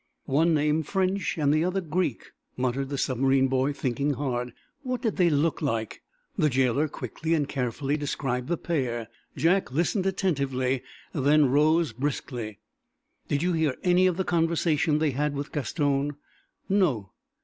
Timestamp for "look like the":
5.29-6.49